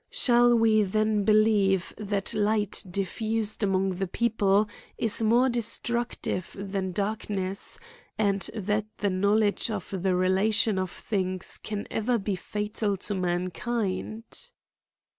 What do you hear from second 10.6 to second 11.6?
of things